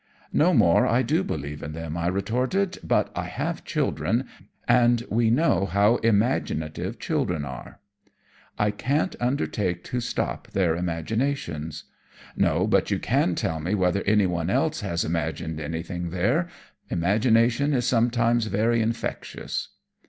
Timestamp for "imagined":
15.05-15.59